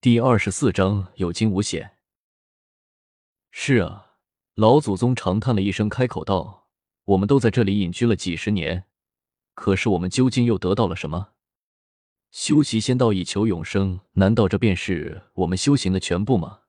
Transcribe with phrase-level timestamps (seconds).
[0.00, 1.96] 第二十四章有惊无险。
[3.50, 4.12] 是啊，
[4.54, 6.68] 老祖宗长叹了一声，开口道
[7.02, 8.84] ：“我们都在这里隐居了几十年，
[9.54, 11.30] 可是我们究竟又得到了什么？
[12.30, 16.60] 修习仙道以求永生，难道这便是我们修行的全部吗？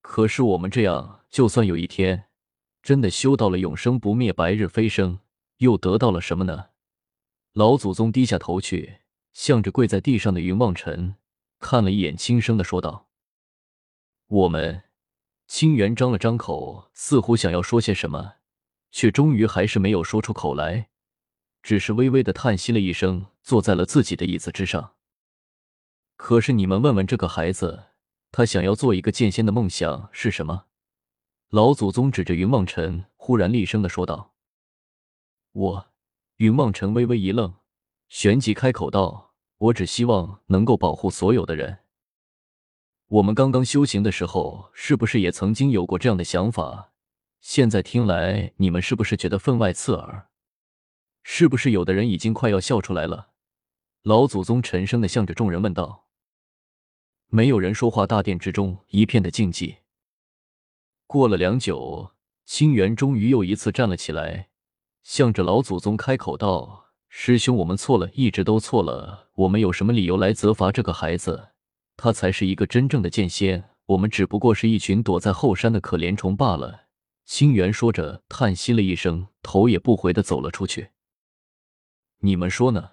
[0.00, 2.28] 可是我们这样，就算有一天
[2.82, 5.18] 真的修到了永生不灭、白日飞升，
[5.58, 6.68] 又得到了什么呢？”
[7.52, 9.00] 老祖宗低下头去，
[9.34, 11.16] 向着跪在地上的云望尘。
[11.60, 13.08] 看了一眼，轻声的说道
[14.26, 14.82] ：“我们。”
[15.46, 18.34] 清源张了张口，似乎想要说些什么，
[18.92, 20.90] 却终于还是没有说出口来，
[21.60, 24.94] 只是微微的叹息了一声，坐在了自己的椅子之上。
[26.16, 27.86] 可是你们问问这个孩子，
[28.30, 30.66] 他想要做一个剑仙的梦想是什么？
[31.48, 34.34] 老祖宗指着云望尘，忽然厉声的说道
[35.52, 35.86] ：“我。”
[36.38, 37.56] 云望尘微微一愣，
[38.08, 39.29] 旋即开口道。
[39.60, 41.80] 我只希望能够保护所有的人。
[43.08, 46.92] 我们刚刚修行的时候，是不是也曾经有过这样的想法？
[47.42, 50.28] 现在听来，你们是不是觉得分外刺耳？
[51.22, 53.32] 是不是有的人已经快要笑出来了？
[54.02, 56.06] 老祖宗沉声的向着众人问道。
[57.26, 59.76] 没有人说话，大殿之中一片的静寂。
[61.06, 62.12] 过了良久，
[62.46, 64.48] 清源终于又一次站了起来，
[65.02, 66.89] 向着老祖宗开口道。
[67.12, 69.30] 师兄，我们错了，一直都错了。
[69.34, 71.48] 我们有什么理由来责罚这个孩子？
[71.96, 76.82] 他才是一个真正的剑仙，我们只不过是一群躲在后山的可怜虫罢了。
[77.26, 80.90] 清源说着，叹息了一声，头也不回的走了出去。
[82.20, 82.90] 你们说呢？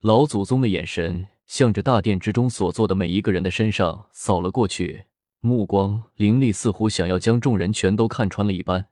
[0.00, 5.04] 老祖宗的眼神向着大殿之中所坐的每一个人的身上扫了过去，
[5.40, 8.88] 目光凌厉，似乎想要将众人全都看穿了一般。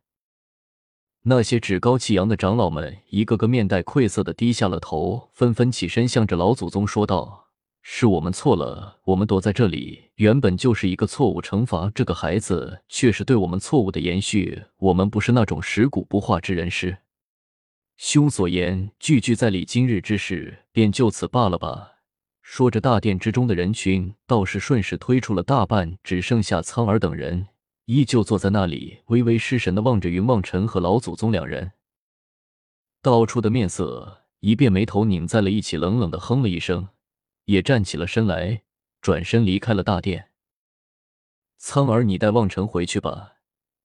[1.27, 7.49] 那些趾高气扬的长老们，一个个面带愧色的低下了头，纷纷起身，向着老祖宗说道
[7.81, 14.65] ：“是我们错了，我们躲在这里原本就是一个错误，惩罚这个孩子却是对我们错误的延续。
[14.77, 16.99] 我们不是那种食古不化之人师。”
[17.97, 21.93] 兄所言句句在理，今日之事便就此罢了吧。
[22.43, 27.47] 说着，大殿之中的人群倒是顺势推出了大半，只剩下苍儿等人。
[27.87, 31.73] 依旧坐在那里，微微失神的望着云望尘和老祖宗两人。
[33.03, 36.89] 道处的面色一变，眉头拧在了一起，冷冷的哼了一声，
[37.45, 38.63] 也站起了身来，
[39.03, 40.31] 转身离开了大殿。
[41.59, 43.35] 苍儿，你带望尘回去吧，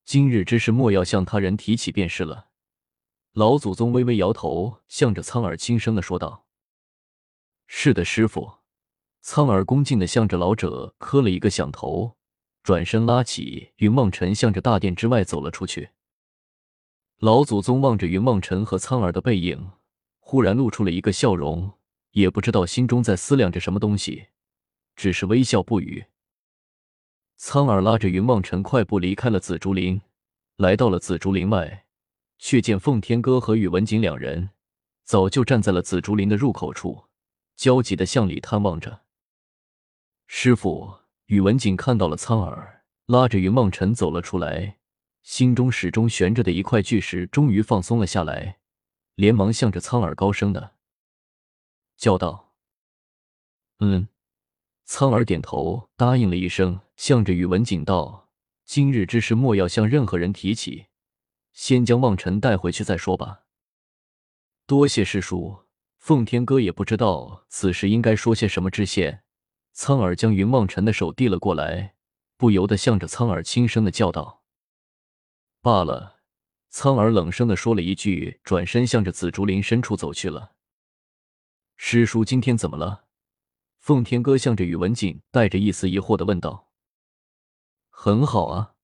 [0.05, 2.47] 今日之事莫要向他人提起便是了。
[3.33, 6.45] 老祖宗微微摇头，向着苍儿轻声的说道
[7.67, 8.59] ：“是的，师傅。”
[9.21, 12.15] 苍耳恭敬的向着老者磕了一个响头。
[12.69, 15.90] 转身拉起云梦尘，向着大殿之外走了出去。
[17.18, 19.72] 老祖宗望着云梦尘和苍耳的背影，
[20.19, 21.80] 忽然露出了一个笑容，
[22.12, 24.28] 也不知道心中在思量着什么东西，
[24.96, 26.06] 只是微笑不语。
[27.38, 30.00] 苍耳拉着云梦尘快步离开了紫竹林，
[30.57, 31.88] 来到了紫竹林外，
[32.38, 34.51] 却见奉天哥和宇文景两人
[35.06, 37.06] 早就站在了紫竹林的入口处，
[37.56, 39.01] 焦急的向里探望着。
[40.28, 40.98] 师傅。
[41.29, 44.79] 宇文景看到了苍耳，拉着云梦尘走了出来，
[45.22, 48.57] 心中始终悬着的一块巨石终于放松了下来，
[49.13, 50.73] 连忙向着苍耳高声的
[51.95, 52.56] 叫道
[53.78, 54.07] ：“嗯。”
[54.85, 58.31] 苍耳点头答应了一声，向着宇文景道
[58.66, 60.88] ：“今日之事莫要向任何人提起，
[61.53, 63.44] 先将望尘带回去再说吧。”
[64.66, 65.66] 多谢师叔。
[66.00, 69.22] 奉天哥也不知道此时应该说些什么致谢。
[69.72, 71.96] 苍耳将云望尘的手递了过来，
[72.38, 74.44] 不由得向着苍耳轻声的叫道
[75.62, 76.18] ：“罢了。”
[76.72, 80.53] 苍耳冷声的说了一句，转身向着紫竹林深处走去了。
[81.78, 83.06] 师叔今天怎么了？
[83.80, 86.72] 奉天哥向着宇文锦带着一丝疑惑的问道。
[87.90, 88.75] “很好啊，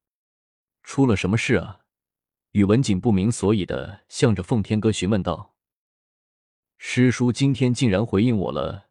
[0.82, 1.82] 出了什么事啊？”
[2.54, 5.56] 宇文锦不明所以的向着奉天哥询问道。
[6.80, 8.85] “师叔今天竟然回应我了。”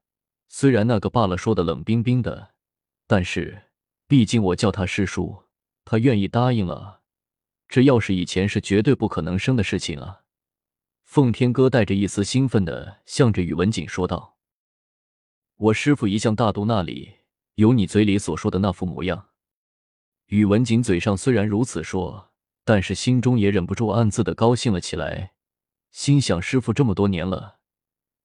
[0.56, 2.54] 虽然那个罢了说的冷冰冰的，
[3.08, 3.64] 但是
[4.06, 5.46] 毕竟我叫他师叔，
[5.84, 7.00] 他愿意答应了。
[7.66, 10.20] 这要是以前是绝对不可能生的事情啊！
[11.02, 14.36] 奉天哥带着一丝兴奋的向着宇文景说道
[15.58, 17.14] ：“我师傅一向大度，那里
[17.56, 19.30] 有你嘴里所说的那副模样？”
[20.30, 22.30] 宇文景嘴上虽然如此说，
[22.64, 25.32] 但是心中也忍不住暗自的高兴了起来，
[25.90, 27.58] 心想：师傅这么多年了。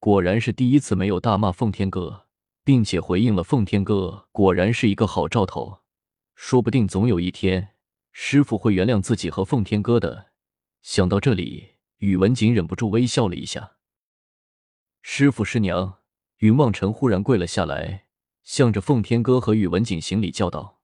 [0.02, 2.28] 果然是第一次没有大骂奉天哥，
[2.70, 5.80] 并且回应了奉天哥，果然是一个好兆头。
[6.36, 7.70] 说不定总有一天，
[8.12, 10.28] 师傅会原谅自己和奉天哥的。
[10.84, 13.78] 想到这里，宇文景忍不住微笑了一下。
[15.02, 15.98] 师傅师娘，
[16.42, 18.06] 云望尘忽然跪了下来，
[18.44, 20.80] 向着奉天哥和宇文景行礼叫道：“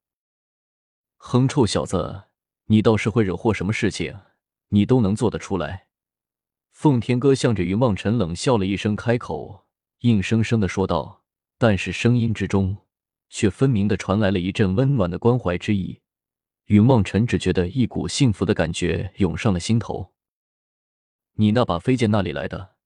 [1.18, 2.24] 哼，臭小子，
[2.64, 4.18] 你倒是会惹祸，什么事情
[4.70, 5.86] 你都能做得出来。”
[6.74, 9.66] 奉天哥向着云梦辰冷笑了一声，开口，
[10.00, 11.22] 硬生生的说道，
[11.58, 12.76] 但是声音之中
[13.28, 16.00] 却分明的传来了一阵温暖的关怀之意。
[16.66, 20.12] 云梦辰只觉得一股幸福的感觉涌上了心头。
[21.34, 22.76] 你那把飞剑哪里来的？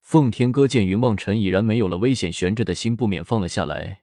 [0.00, 4.02] 奉天哥见云梦辰已然没有了危险悬着的心，不免放了下来。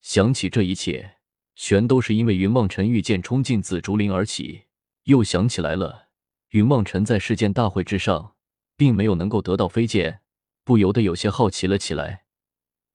[0.00, 1.16] 想起这一切，
[1.54, 4.64] 全都是因为云梦辰御剑冲进紫竹林而起，
[5.04, 6.08] 又想起来了
[6.50, 8.34] 云梦辰在世剑大会之上。
[8.78, 10.20] 并没有能够得到飞剑，
[10.62, 12.25] 不由得有些好奇了起来，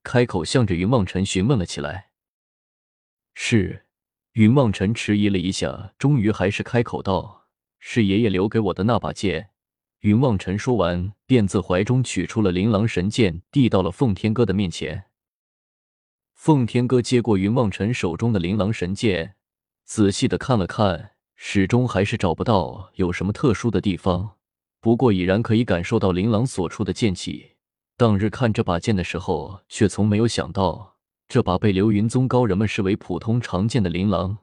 [0.04, 2.10] 开口向着云梦辰询问了起来。
[3.34, 3.86] 是，
[4.34, 7.48] 云梦辰迟疑了一下，终于还是开口道
[7.80, 9.50] ：“是爷爷留给我的那把剑。”
[10.02, 15.06] 云梦辰说完，便自怀中取出了琳琅神剑，递到了奉天哥的面前。
[16.34, 19.36] 奉天哥接过云梦辰手中的琳琅神剑，
[19.86, 24.38] 仔细的看了看，始终还是找不到有什么特殊的地方。
[24.80, 27.51] 不过已然可以感受到琳琅所出的剑气。
[28.02, 34.40] 当日看这把剑的时候，却从没有想到，这把被流云宗高人们视为普通常见的琳琅，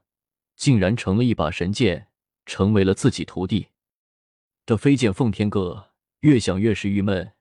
[0.54, 2.06] 竟然成了一把神剑，
[2.46, 3.66] 成为了自己徒弟
[4.64, 5.12] 的飞剑。
[5.12, 5.88] 奉天哥
[6.20, 7.32] 越想越是郁闷，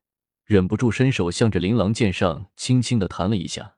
[0.43, 3.75] 忍不住伸手向着琳琅剑上轻轻的弹了一下。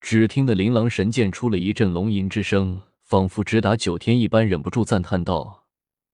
[0.00, 5.64] 只听得琳琅神剑出了一阵龙吟之声，仿佛直达九天一般，忍不住赞叹道。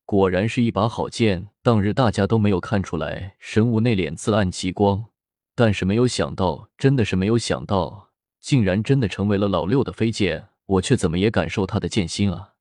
[0.05, 1.49] 果然是一把好剑。
[1.63, 5.07] 当日大家都没有看出来，神武那脸自暗其光，
[5.55, 8.11] 但是没有想到，真的是没有想到，
[8.41, 10.49] 竟然真的成为了老六的飞剑。
[10.67, 12.55] 我却怎么也感受他的剑心啊！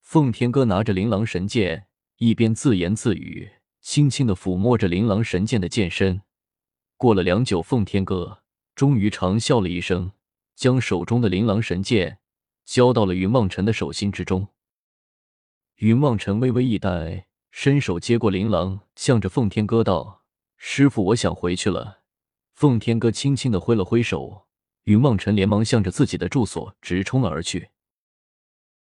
[0.00, 1.86] 奉天哥拿着琳琅神剑，
[2.16, 3.50] 一边自言自语，
[3.82, 6.22] 轻轻的抚摸着琳琅神剑的剑身。
[6.96, 8.38] 过了良久，奉天哥
[8.74, 10.12] 终于长笑了一声，
[10.56, 12.20] 将手中的琳琅神剑
[12.64, 14.48] 交到了云梦辰的手心之中。
[15.78, 20.24] 云望尘微微一呆，伸手接过琳琅，向着奉天哥道
[20.58, 22.00] ：“师傅，我想回去了。”
[22.52, 24.46] 奉天哥轻轻的挥了挥手，
[24.84, 27.68] 云望尘连忙向着自己的住所直冲了而去。